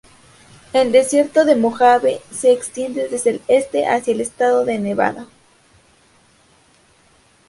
[0.73, 5.27] El desierto de Mojave se extiende desde el este hacia el estado de Nevada.